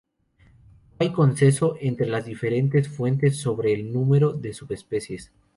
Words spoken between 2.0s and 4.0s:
las diferentes fuentes sobre el